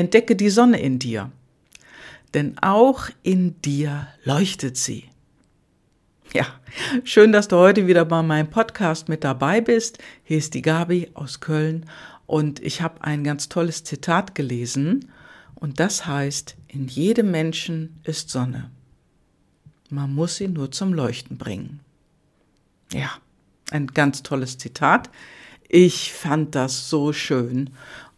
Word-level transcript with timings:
Entdecke 0.00 0.34
die 0.36 0.50
Sonne 0.50 0.80
in 0.80 0.98
dir. 0.98 1.30
Denn 2.34 2.58
auch 2.58 3.08
in 3.22 3.60
dir 3.62 4.08
leuchtet 4.24 4.76
sie. 4.76 5.04
Ja, 6.32 6.46
schön, 7.02 7.32
dass 7.32 7.48
du 7.48 7.56
heute 7.56 7.86
wieder 7.86 8.04
bei 8.04 8.22
meinem 8.22 8.50
Podcast 8.50 9.08
mit 9.08 9.24
dabei 9.24 9.60
bist. 9.60 9.98
Hier 10.22 10.38
ist 10.38 10.54
die 10.54 10.62
Gabi 10.62 11.10
aus 11.14 11.40
Köln 11.40 11.86
und 12.26 12.60
ich 12.60 12.82
habe 12.82 13.02
ein 13.02 13.24
ganz 13.24 13.48
tolles 13.48 13.82
Zitat 13.82 14.36
gelesen 14.36 15.10
und 15.56 15.80
das 15.80 16.06
heißt, 16.06 16.56
in 16.68 16.86
jedem 16.86 17.32
Menschen 17.32 17.98
ist 18.04 18.30
Sonne. 18.30 18.70
Man 19.90 20.14
muss 20.14 20.36
sie 20.36 20.46
nur 20.46 20.70
zum 20.70 20.94
Leuchten 20.94 21.36
bringen. 21.36 21.80
Ja, 22.92 23.10
ein 23.72 23.88
ganz 23.88 24.22
tolles 24.22 24.56
Zitat. 24.56 25.10
Ich 25.68 26.12
fand 26.12 26.54
das 26.54 26.88
so 26.88 27.12
schön. 27.12 27.70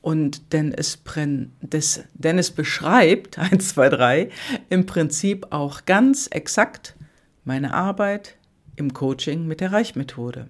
Und 0.03 0.53
denn 0.53 0.73
es, 0.73 0.97
brenn, 0.99 1.53
des, 1.61 2.03
denn 2.13 2.39
es 2.39 2.51
beschreibt, 2.51 3.39
1, 3.39 3.71
2, 3.71 3.89
3, 3.89 4.29
im 4.69 4.85
Prinzip 4.85 5.47
auch 5.51 5.87
ganz 5.87 6.27
exakt 6.27 6.97
meine 7.45 7.73
Arbeit 7.73 8.37
im 8.77 8.93
Coaching 8.93 9.47
mit 9.47 9.61
der 9.61 9.73
Reichmethode. 9.73 10.49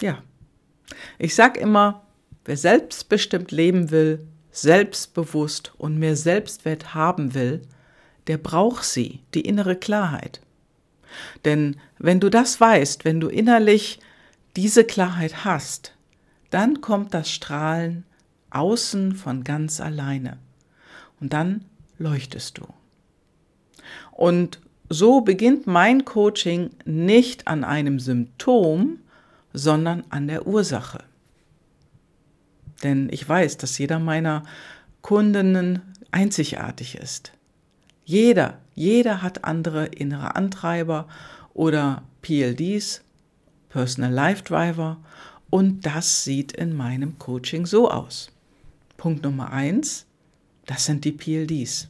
Ja, 0.00 0.22
ich 1.18 1.34
sage 1.34 1.60
immer, 1.60 2.06
wer 2.44 2.56
selbstbestimmt 2.56 3.52
leben 3.52 3.90
will, 3.90 4.26
selbstbewusst 4.50 5.72
und 5.76 5.98
mehr 5.98 6.16
Selbstwert 6.16 6.94
haben 6.94 7.34
will, 7.34 7.62
der 8.26 8.38
braucht 8.38 8.84
sie, 8.84 9.20
die 9.34 9.42
innere 9.42 9.76
Klarheit. 9.76 10.40
Denn 11.44 11.76
wenn 11.98 12.20
du 12.20 12.30
das 12.30 12.60
weißt, 12.60 13.04
wenn 13.04 13.20
du 13.20 13.28
innerlich 13.28 14.00
diese 14.56 14.84
Klarheit 14.84 15.44
hast, 15.44 15.94
dann 16.50 16.80
kommt 16.80 17.12
das 17.14 17.30
Strahlen 17.30 18.04
außen 18.50 19.14
von 19.14 19.44
ganz 19.44 19.80
alleine. 19.80 20.38
Und 21.20 21.32
dann 21.32 21.64
leuchtest 21.98 22.58
du. 22.58 22.66
Und 24.12 24.60
so 24.88 25.20
beginnt 25.20 25.66
mein 25.66 26.04
Coaching 26.04 26.70
nicht 26.84 27.48
an 27.48 27.64
einem 27.64 27.98
Symptom, 27.98 29.00
sondern 29.52 30.04
an 30.10 30.28
der 30.28 30.46
Ursache. 30.46 31.02
Denn 32.82 33.08
ich 33.10 33.26
weiß, 33.26 33.56
dass 33.56 33.78
jeder 33.78 33.98
meiner 33.98 34.44
Kundinnen 35.02 35.80
einzigartig 36.10 36.96
ist. 36.96 37.32
Jeder, 38.04 38.58
jeder 38.74 39.22
hat 39.22 39.44
andere 39.44 39.86
innere 39.86 40.36
Antreiber 40.36 41.08
oder 41.54 42.02
PLDs, 42.22 43.02
Personal 43.68 44.12
Life 44.12 44.44
Driver, 44.44 44.98
und 45.50 45.86
das 45.86 46.24
sieht 46.24 46.52
in 46.52 46.76
meinem 46.76 47.18
Coaching 47.18 47.66
so 47.66 47.90
aus. 47.90 48.30
Punkt 48.96 49.22
Nummer 49.22 49.52
eins, 49.52 50.06
das 50.66 50.84
sind 50.84 51.04
die 51.04 51.12
PLDs. 51.12 51.88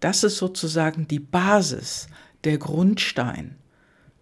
Das 0.00 0.24
ist 0.24 0.38
sozusagen 0.38 1.08
die 1.08 1.20
Basis, 1.20 2.08
der 2.44 2.58
Grundstein, 2.58 3.56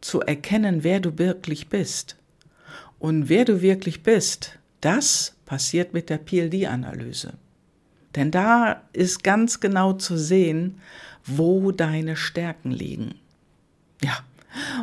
zu 0.01 0.21
erkennen, 0.21 0.85
wer 0.85 1.01
du 1.01 1.19
wirklich 1.19 1.69
bist. 1.69 2.17
Und 2.99 3.29
wer 3.29 3.45
du 3.45 3.61
wirklich 3.61 4.03
bist, 4.03 4.59
das 4.81 5.35
passiert 5.45 5.93
mit 5.93 6.11
der 6.11 6.19
PLD-Analyse. 6.19 7.35
Denn 8.15 8.31
da 8.31 8.83
ist 8.93 9.23
ganz 9.23 9.61
genau 9.61 9.93
zu 9.93 10.17
sehen, 10.17 10.81
wo 11.25 11.73
deine 11.73 12.17
Stärken 12.17 12.71
liegen. 12.71 13.17
Ja, 14.03 14.19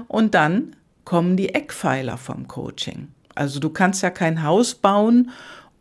und 0.08 0.36
dann 0.36 0.76
kommen 1.06 1.38
die 1.38 1.54
Eckpfeiler 1.54 2.18
vom 2.18 2.48
Coaching. 2.48 3.10
Also 3.36 3.60
du 3.60 3.70
kannst 3.70 4.04
ja 4.04 4.10
kein 4.10 4.44
Haus 4.44 4.76
bauen 4.76 5.32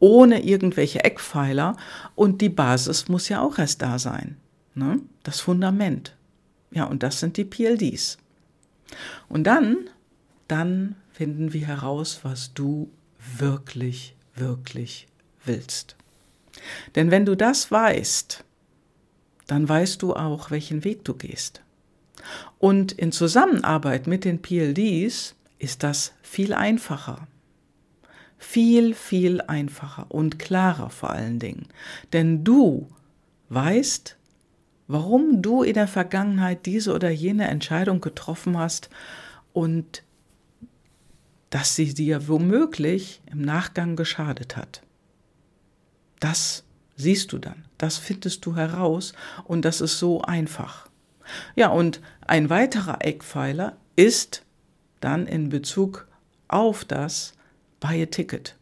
ohne 0.02 0.42
irgendwelche 0.42 1.04
Eckpfeiler 1.04 1.76
und 2.16 2.40
die 2.40 2.48
Basis 2.48 3.06
muss 3.06 3.28
ja 3.28 3.40
auch 3.40 3.56
erst 3.56 3.82
da 3.82 4.00
sein. 4.00 4.36
Ne? 4.74 4.98
Das 5.22 5.38
Fundament. 5.38 6.16
Ja, 6.72 6.84
und 6.86 7.04
das 7.04 7.20
sind 7.20 7.36
die 7.36 7.44
PLDs. 7.44 8.18
Und 9.28 9.44
dann, 9.44 9.88
dann 10.48 10.96
finden 11.12 11.52
wir 11.52 11.68
heraus, 11.68 12.20
was 12.24 12.52
du 12.52 12.90
wirklich, 13.38 14.16
wirklich 14.34 15.06
willst. 15.44 15.94
Denn 16.96 17.12
wenn 17.12 17.24
du 17.24 17.36
das 17.36 17.70
weißt, 17.70 18.42
dann 19.46 19.68
weißt 19.68 20.02
du 20.02 20.14
auch, 20.14 20.50
welchen 20.50 20.82
Weg 20.82 21.04
du 21.04 21.14
gehst. 21.14 21.62
Und 22.58 22.90
in 22.90 23.12
Zusammenarbeit 23.12 24.08
mit 24.08 24.24
den 24.24 24.42
PLDs 24.42 25.36
ist 25.60 25.84
das 25.84 26.12
viel 26.22 26.54
einfacher. 26.54 27.28
Viel, 28.42 28.94
viel 28.94 29.40
einfacher 29.40 30.06
und 30.08 30.40
klarer 30.40 30.90
vor 30.90 31.10
allen 31.10 31.38
Dingen. 31.38 31.68
Denn 32.12 32.42
du 32.42 32.88
weißt, 33.50 34.16
warum 34.88 35.42
du 35.42 35.62
in 35.62 35.74
der 35.74 35.86
Vergangenheit 35.86 36.66
diese 36.66 36.92
oder 36.92 37.08
jene 37.08 37.46
Entscheidung 37.46 38.00
getroffen 38.00 38.58
hast 38.58 38.90
und 39.52 40.02
dass 41.50 41.76
sie 41.76 41.94
dir 41.94 42.26
womöglich 42.26 43.22
im 43.30 43.42
Nachgang 43.42 43.94
geschadet 43.94 44.56
hat. 44.56 44.82
Das 46.18 46.64
siehst 46.96 47.32
du 47.32 47.38
dann, 47.38 47.64
das 47.78 47.96
findest 47.96 48.44
du 48.44 48.56
heraus 48.56 49.12
und 49.44 49.64
das 49.64 49.80
ist 49.80 50.00
so 50.00 50.20
einfach. 50.22 50.88
Ja, 51.54 51.68
und 51.68 52.00
ein 52.26 52.50
weiterer 52.50 53.04
Eckpfeiler 53.04 53.76
ist 53.94 54.44
dann 55.00 55.28
in 55.28 55.48
Bezug 55.48 56.08
auf 56.48 56.84
das 56.84 57.34
Buy 57.82 58.00
a 58.00 58.06
Ticket. 58.06 58.54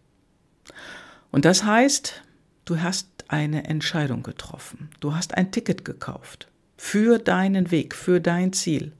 Und 1.30 1.44
das 1.44 1.62
heißt, 1.64 2.22
du 2.64 2.80
hast 2.80 3.06
eine 3.28 3.64
Entscheidung 3.64 4.22
getroffen. 4.22 4.88
Du 5.00 5.14
hast 5.14 5.36
ein 5.36 5.52
Ticket 5.52 5.84
gekauft 5.84 6.48
für 6.78 7.18
deinen 7.18 7.70
Weg, 7.70 7.94
für 7.94 8.18
dein 8.22 8.54
Ziel. 8.54 8.92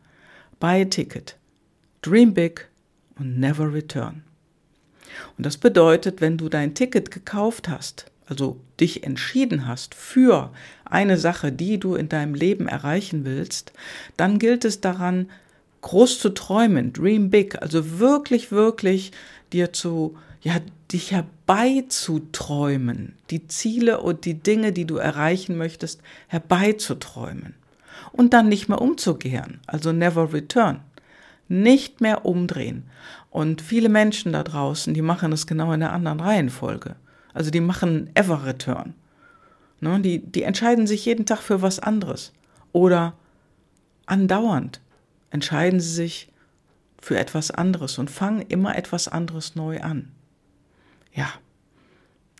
Buy 0.60 0.82
a 0.82 0.84
Ticket. 0.84 1.38
Dream 2.02 2.34
big 2.34 2.68
und 3.18 3.40
never 3.40 3.72
return. 3.72 4.22
Und 5.38 5.46
das 5.46 5.56
bedeutet, 5.56 6.20
wenn 6.20 6.36
du 6.36 6.50
dein 6.50 6.74
Ticket 6.74 7.10
gekauft 7.10 7.70
hast, 7.70 8.04
also 8.26 8.60
dich 8.78 9.04
entschieden 9.04 9.66
hast 9.66 9.94
für 9.94 10.52
eine 10.84 11.16
Sache, 11.16 11.50
die 11.50 11.80
du 11.80 11.94
in 11.94 12.10
deinem 12.10 12.34
Leben 12.34 12.68
erreichen 12.68 13.24
willst, 13.24 13.72
dann 14.18 14.38
gilt 14.38 14.66
es 14.66 14.82
daran, 14.82 15.30
groß 15.82 16.18
zu 16.18 16.30
träumen, 16.30 16.92
dream 16.92 17.30
big, 17.30 17.62
also 17.62 17.98
wirklich, 17.98 18.52
wirklich 18.52 19.12
dir 19.52 19.72
zu, 19.72 20.16
ja, 20.42 20.56
dich 20.92 21.12
herbeizuträumen, 21.12 23.14
die 23.30 23.46
Ziele 23.46 24.00
und 24.00 24.24
die 24.24 24.34
Dinge, 24.34 24.72
die 24.72 24.84
du 24.84 24.96
erreichen 24.96 25.56
möchtest, 25.56 26.00
herbeizuträumen 26.28 27.54
und 28.12 28.32
dann 28.32 28.48
nicht 28.48 28.68
mehr 28.68 28.80
umzukehren, 28.80 29.60
also 29.66 29.92
never 29.92 30.32
return, 30.32 30.80
nicht 31.48 32.00
mehr 32.00 32.24
umdrehen. 32.24 32.84
Und 33.30 33.62
viele 33.62 33.88
Menschen 33.88 34.32
da 34.32 34.42
draußen, 34.42 34.94
die 34.94 35.02
machen 35.02 35.32
es 35.32 35.46
genau 35.46 35.72
in 35.72 35.82
einer 35.82 35.92
anderen 35.92 36.20
Reihenfolge. 36.20 36.96
Also 37.32 37.52
die 37.52 37.60
machen 37.60 38.10
Ever 38.14 38.44
Return. 38.44 38.94
Ne, 39.80 40.00
die, 40.00 40.18
die 40.18 40.42
entscheiden 40.42 40.86
sich 40.86 41.06
jeden 41.06 41.26
Tag 41.26 41.38
für 41.38 41.62
was 41.62 41.78
anderes. 41.78 42.32
Oder 42.72 43.14
andauernd 44.06 44.80
entscheiden 45.30 45.80
sie 45.80 45.92
sich 45.92 46.32
für 47.00 47.18
etwas 47.18 47.50
anderes 47.50 47.98
und 47.98 48.10
fangen 48.10 48.42
immer 48.42 48.76
etwas 48.76 49.08
anderes 49.08 49.54
neu 49.54 49.80
an. 49.80 50.12
Ja, 51.14 51.32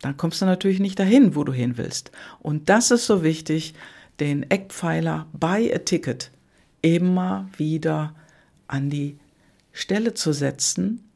dann 0.01 0.17
kommst 0.17 0.41
du 0.41 0.45
natürlich 0.45 0.79
nicht 0.79 0.99
dahin, 0.99 1.35
wo 1.35 1.43
du 1.43 1.53
hin 1.53 1.77
willst. 1.77 2.11
Und 2.39 2.69
das 2.69 2.91
ist 2.91 3.05
so 3.05 3.23
wichtig, 3.23 3.73
den 4.19 4.49
Eckpfeiler 4.49 5.27
Buy 5.33 5.73
a 5.73 5.79
Ticket 5.79 6.31
immer 6.81 7.49
wieder 7.57 8.15
an 8.67 8.89
die 8.89 9.17
Stelle 9.71 10.13
zu 10.13 10.33
setzen, 10.33 11.09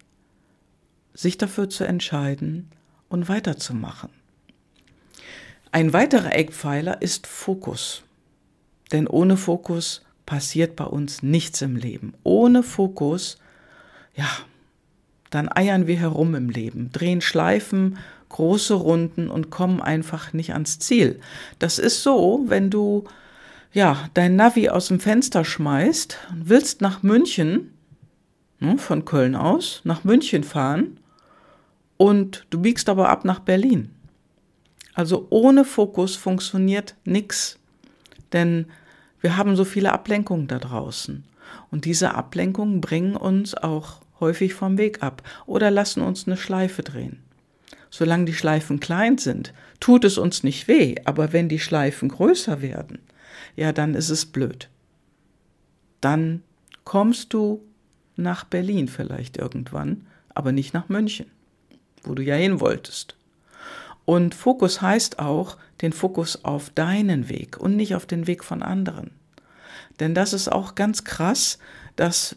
sich 1.14 1.38
dafür 1.38 1.70
zu 1.70 1.84
entscheiden, 1.84 2.70
und 3.10 3.30
weiterzumachen. 3.30 4.10
Ein 5.72 5.94
weiterer 5.94 6.34
Eckpfeiler 6.36 7.02
ist 7.02 7.28
Fokus. 7.28 8.04
Denn 8.92 9.08
ohne 9.08 9.38
Fokus 9.38 10.04
passiert 10.26 10.76
bei 10.76 10.86
uns 10.86 11.24
nichts 11.24 11.62
im 11.62 11.76
Leben. 11.76 12.14
Ohne 12.24 12.64
Fokus, 12.64 13.38
ja, 14.16 14.28
dann 15.30 15.50
eiern 15.52 15.88
wir 15.88 15.98
herum 15.98 16.36
im 16.36 16.50
Leben, 16.50 16.92
drehen 16.92 17.22
Schleifen, 17.22 17.98
große 18.30 18.74
Runden 18.74 19.30
und 19.30 19.50
kommen 19.50 19.82
einfach 19.82 20.34
nicht 20.34 20.54
ans 20.54 20.80
Ziel. 20.80 21.20
Das 21.60 21.80
ist 21.80 22.04
so, 22.04 22.44
wenn 22.48 22.70
du 22.70 23.06
ja 23.74 24.10
dein 24.14 24.36
Navi 24.36 24.70
aus 24.70 24.88
dem 24.88 25.00
Fenster 25.00 25.46
schmeißt 25.46 26.18
und 26.32 26.50
willst 26.50 26.82
nach 26.82 27.04
München, 27.04 27.72
ne, 28.60 28.78
von 28.78 29.06
Köln 29.06 29.36
aus, 29.36 29.82
nach 29.84 30.04
München 30.04 30.44
fahren 30.44 31.00
und 31.98 32.46
du 32.50 32.62
biegst 32.62 32.90
aber 32.90 33.10
ab 33.10 33.26
nach 33.26 33.40
Berlin. 33.40 33.92
Also 34.94 35.28
ohne 35.30 35.66
Fokus 35.66 36.16
funktioniert 36.16 36.96
nichts, 37.04 37.60
denn 38.32 38.68
wir 39.26 39.38
haben 39.38 39.56
so 39.56 39.66
viele 39.66 39.92
Ablenkungen 39.92 40.46
da 40.46 40.60
draußen. 40.60 41.24
Und 41.72 41.86
diese 41.86 42.14
Ablenkungen 42.14 42.80
bringen 42.80 43.16
uns 43.16 43.56
auch 43.56 44.02
häufig 44.20 44.54
vom 44.54 44.78
Weg 44.78 45.02
ab 45.02 45.24
oder 45.48 45.72
lassen 45.72 46.04
uns 46.04 46.28
eine 46.28 46.38
Schleife 46.38 46.84
drehen. 46.84 47.24
solange 47.90 48.26
die 48.26 48.36
Schleifen 48.36 48.80
klein 48.80 49.18
sind, 49.18 49.52
tut 49.80 50.06
es 50.06 50.20
uns 50.20 50.44
nicht 50.44 50.68
weh, 50.68 50.94
aber 51.06 51.34
wenn 51.34 51.50
die 51.50 51.58
Schleifen 51.58 52.10
größer 52.10 52.62
werden, 52.62 53.00
ja, 53.56 53.72
dann 53.72 53.96
ist 53.96 54.12
es 54.12 54.28
blöd. 54.28 54.70
Dann 56.02 56.44
kommst 56.84 57.34
du 57.34 57.64
nach 58.16 58.44
Berlin 58.44 58.88
vielleicht 58.88 59.38
irgendwann, 59.38 60.06
aber 60.36 60.52
nicht 60.52 60.76
nach 60.76 60.88
München, 60.88 61.32
wo 62.04 62.14
du 62.14 62.22
ja 62.22 62.36
hin 62.36 62.60
wolltest. 62.60 63.16
Und 64.06 64.36
Fokus 64.36 64.82
heißt 64.82 65.20
auch 65.20 65.58
den 65.82 65.92
Fokus 65.92 66.46
auf 66.46 66.70
deinen 66.70 67.28
Weg 67.30 67.58
und 67.58 67.76
nicht 67.76 67.96
auf 67.96 68.06
den 68.06 68.28
Weg 68.28 68.44
von 68.44 68.62
anderen. 68.62 69.12
Denn 70.00 70.14
das 70.14 70.34
ist 70.34 70.52
auch 70.52 70.76
ganz 70.76 71.04
krass, 71.04 71.58
dass 71.96 72.36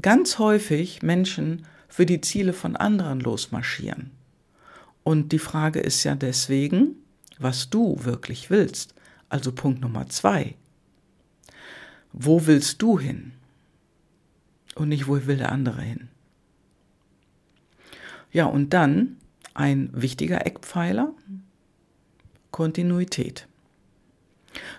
ganz 0.00 0.38
häufig 0.38 1.02
Menschen 1.02 1.66
für 1.88 2.06
die 2.06 2.20
Ziele 2.20 2.52
von 2.52 2.76
anderen 2.76 3.20
losmarschieren. 3.20 4.12
Und 5.02 5.32
die 5.32 5.38
Frage 5.38 5.80
ist 5.80 6.04
ja 6.04 6.14
deswegen, 6.14 6.96
was 7.38 7.70
du 7.70 8.04
wirklich 8.04 8.50
willst. 8.50 8.94
Also 9.28 9.52
Punkt 9.52 9.80
Nummer 9.80 10.08
zwei. 10.08 10.54
Wo 12.12 12.46
willst 12.46 12.82
du 12.82 12.98
hin? 12.98 13.32
Und 14.74 14.88
nicht, 14.88 15.08
wo 15.08 15.26
will 15.26 15.36
der 15.36 15.52
andere 15.52 15.80
hin? 15.80 16.08
Ja, 18.32 18.46
und 18.46 18.70
dann 18.70 19.16
ein 19.54 19.90
wichtiger 19.92 20.46
Eckpfeiler, 20.46 21.12
Kontinuität. 22.50 23.46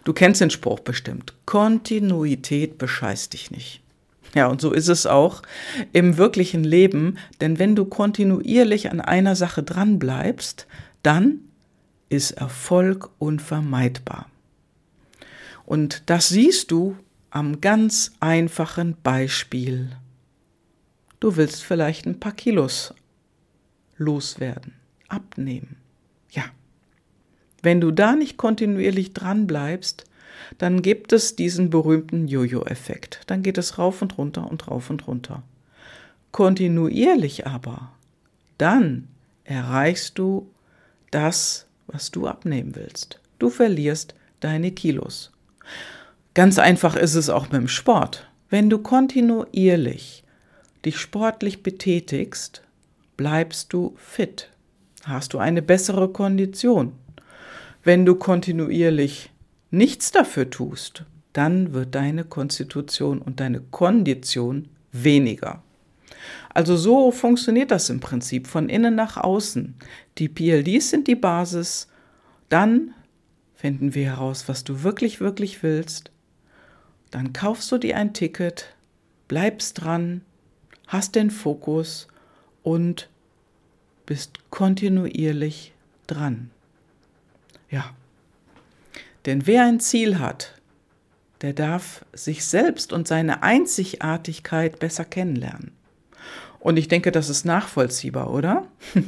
Du 0.04 0.14
kennst 0.14 0.42
den 0.42 0.50
Spruch 0.50 0.80
bestimmt. 0.80 1.34
Kontinuität 1.46 2.78
bescheißt 2.78 3.34
dich 3.34 3.52
nicht. 3.52 3.82
Ja, 4.34 4.48
und 4.48 4.62
so 4.62 4.72
ist 4.72 4.88
es 4.88 5.06
auch 5.06 5.42
im 5.92 6.18
wirklichen 6.18 6.64
Leben, 6.64 7.18
denn 7.42 7.60
wenn 7.60 7.76
du 7.76 7.86
kontinuierlich 7.86 8.90
an 8.90 9.02
einer 9.02 9.36
Sache 9.36 9.64
dran 9.64 10.00
bleibst, 10.00 10.68
dann 11.04 11.40
ist 12.10 12.32
Erfolg 12.32 13.10
unvermeidbar. 13.20 14.28
Und 15.66 16.04
das 16.10 16.30
siehst 16.30 16.72
du 16.72 16.98
am 17.30 17.62
ganz 17.62 18.12
einfachen 18.20 18.96
Beispiel. 19.04 19.90
Du 21.20 21.36
willst 21.38 21.64
vielleicht 21.64 22.06
ein 22.06 22.20
paar 22.20 22.34
Kilos 22.34 22.94
loswerden, 24.02 24.74
abnehmen. 25.08 25.78
Ja. 26.32 26.44
Wenn 27.62 27.80
du 27.80 27.92
da 27.92 28.16
nicht 28.16 28.38
kontinuierlich 28.38 29.14
dran 29.14 29.48
bleibst, 29.48 30.06
dann 30.58 30.82
gibt 30.82 31.14
es 31.14 31.36
diesen 31.36 31.70
berühmten 31.70 32.28
Jojo-Effekt. 32.28 33.22
Dann 33.28 33.44
geht 33.44 33.58
es 33.58 33.78
rauf 33.78 34.02
und 34.02 34.18
runter 34.18 34.50
und 34.50 34.68
rauf 34.68 34.90
und 34.90 35.08
runter. 35.08 35.44
Kontinuierlich 36.32 37.46
aber, 37.46 37.92
dann 38.58 39.08
erreichst 39.44 40.18
du 40.18 40.50
das, 41.12 41.68
was 41.88 42.12
du 42.12 42.28
abnehmen 42.28 42.76
willst. 42.76 43.20
Du 43.38 43.50
verlierst 43.50 44.16
deine 44.40 44.72
Kilos. 44.72 45.32
Ganz 46.34 46.58
einfach 46.58 46.96
ist 46.96 47.16
es 47.16 47.30
auch 47.30 47.44
mit 47.44 47.54
dem 47.54 47.68
Sport. 47.68 48.28
Wenn 48.50 48.70
du 48.70 48.80
kontinuierlich 48.80 50.24
dich 50.86 50.98
sportlich 50.98 51.64
betätigst, 51.64 52.64
bleibst 53.22 53.72
du 53.72 53.94
fit. 53.98 54.50
Hast 55.04 55.34
du 55.34 55.38
eine 55.38 55.62
bessere 55.62 56.10
Kondition. 56.10 56.94
Wenn 57.84 58.04
du 58.04 58.16
kontinuierlich 58.16 59.30
nichts 59.70 60.10
dafür 60.10 60.50
tust, 60.50 61.06
dann 61.32 61.72
wird 61.72 61.94
deine 61.94 62.24
Konstitution 62.24 63.22
und 63.22 63.40
deine 63.40 63.60
Kondition 63.60 64.70
weniger. 64.92 65.62
Also 66.50 66.76
so 66.76 67.12
funktioniert 67.12 67.70
das 67.70 67.92
im 67.92 68.00
Prinzip 68.00 68.48
von 68.48 68.70
innen 68.70 68.96
nach 68.96 69.18
außen. 69.18 69.76
Die 70.18 70.28
PLDs 70.28 70.90
sind 70.90 71.08
die 71.08 71.14
Basis, 71.14 71.90
dann 72.50 72.96
finden 73.54 73.94
wir 73.94 74.06
heraus, 74.06 74.46
was 74.48 74.64
du 74.64 74.82
wirklich, 74.82 75.22
wirklich 75.22 75.62
willst. 75.62 76.10
Dann 77.12 77.34
kaufst 77.34 77.72
du 77.72 77.78
dir 77.78 77.98
ein 77.98 78.16
Ticket, 78.16 78.74
bleibst 79.28 79.84
dran, 79.84 80.22
hast 80.88 81.14
den 81.14 81.30
Fokus 81.30 82.08
und 82.64 83.11
bist 84.06 84.50
kontinuierlich 84.50 85.74
dran. 86.08 86.50
Ja, 87.70 87.94
denn 89.26 89.46
wer 89.48 89.66
ein 89.66 89.80
Ziel 89.80 90.20
hat, 90.20 90.60
der 91.42 91.54
darf 91.54 92.06
sich 92.14 92.46
selbst 92.46 92.94
und 92.94 93.08
seine 93.08 93.44
Einzigartigkeit 93.44 94.80
besser 94.80 95.06
kennenlernen. 95.06 95.72
Und 96.60 96.78
ich 96.78 96.88
denke, 96.88 97.12
das 97.12 97.30
ist 97.30 97.46
nachvollziehbar, 97.46 98.32
oder? 98.32 98.68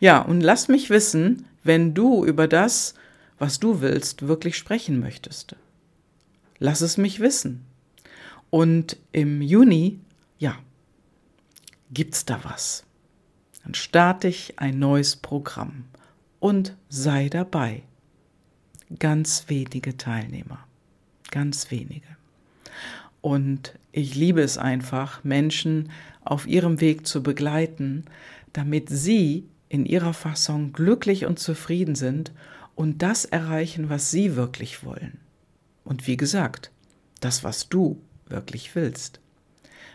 ja, 0.00 0.20
und 0.20 0.42
lass 0.42 0.68
mich 0.68 0.90
wissen, 0.90 1.46
wenn 1.64 1.94
du 1.94 2.24
über 2.24 2.48
das, 2.48 2.94
was 3.38 3.58
du 3.58 3.80
willst, 3.80 4.28
wirklich 4.28 4.58
sprechen 4.58 5.00
möchtest. 5.00 5.56
Lass 6.58 6.82
es 6.82 6.98
mich 6.98 7.20
wissen. 7.20 7.64
Und 8.50 8.98
im 9.12 9.40
Juni, 9.40 9.98
ja, 10.38 10.58
gibt's 11.90 12.26
da 12.26 12.40
was. 12.44 12.84
Dann 13.64 13.74
starte 13.74 14.28
ich 14.28 14.58
ein 14.58 14.78
neues 14.78 15.16
Programm 15.16 15.84
und 16.40 16.76
sei 16.88 17.28
dabei 17.28 17.82
ganz 18.98 19.44
wenige 19.48 19.96
Teilnehmer. 19.96 20.66
Ganz 21.30 21.70
wenige. 21.70 22.06
Und 23.20 23.78
ich 23.92 24.14
liebe 24.14 24.42
es 24.42 24.58
einfach, 24.58 25.22
Menschen 25.24 25.90
auf 26.24 26.46
ihrem 26.46 26.80
Weg 26.80 27.06
zu 27.06 27.22
begleiten, 27.22 28.04
damit 28.52 28.88
sie 28.90 29.48
in 29.68 29.86
ihrer 29.86 30.12
Fassung 30.12 30.72
glücklich 30.72 31.24
und 31.24 31.38
zufrieden 31.38 31.94
sind 31.94 32.32
und 32.74 33.02
das 33.02 33.24
erreichen, 33.24 33.88
was 33.88 34.10
sie 34.10 34.36
wirklich 34.36 34.84
wollen. 34.84 35.18
Und 35.84 36.06
wie 36.06 36.16
gesagt, 36.16 36.70
das, 37.20 37.44
was 37.44 37.68
du 37.68 38.00
wirklich 38.26 38.74
willst. 38.74 39.20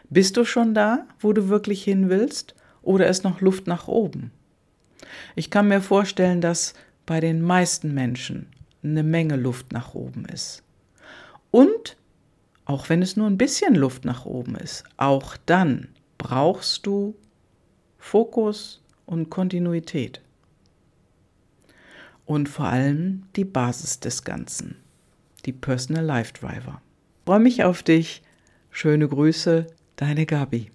Bist 0.10 0.38
du 0.38 0.46
schon 0.46 0.74
da, 0.74 1.06
wo 1.19 1.34
du 1.34 1.50
wirklich 1.50 1.84
hin 1.84 2.10
willst, 2.10 2.56
oder 2.88 3.07
ist 3.07 3.24
noch 3.24 3.42
Luft 3.42 3.68
nach 3.68 3.88
oben? 3.88 4.31
Ich 5.36 5.51
kann 5.51 5.68
mir 5.68 5.81
vorstellen, 5.81 6.42
dass 6.42 6.74
bei 7.06 7.19
den 7.19 7.42
meisten 7.42 7.94
Menschen 7.94 8.48
eine 8.81 9.04
Menge 9.04 9.36
Luft 9.36 9.74
nach 9.74 9.94
oben 9.94 10.25
ist. 10.25 10.63
Und 11.51 11.98
auch 12.66 12.89
wenn 12.89 13.01
es 13.01 13.18
nur 13.18 13.28
ein 13.28 13.38
bisschen 13.38 13.75
Luft 13.75 14.06
nach 14.06 14.25
oben 14.25 14.56
ist, 14.56 14.84
auch 14.95 15.36
dann 15.45 15.89
brauchst 16.18 16.86
du 16.86 17.16
Fokus 17.98 18.81
und 19.06 19.30
Kontinuität. 19.30 20.22
Und 22.25 22.50
vor 22.50 22.66
allem 22.66 23.24
die 23.36 23.45
Basis 23.45 24.00
des 24.00 24.24
Ganzen, 24.24 24.78
die 25.45 25.54
Personal 25.54 26.04
Life 26.04 26.33
Driver. 26.33 26.81
freue 27.26 27.40
mich 27.40 27.64
auf 27.64 27.83
dich. 27.83 28.21
Schöne 28.69 29.07
Grüße, 29.07 29.68
deine 29.95 30.26
Gabi. 30.26 30.71